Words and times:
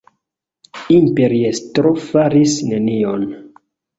Imperiestro 0.95 1.91
faris 2.05 2.57
nenion. 2.73 3.29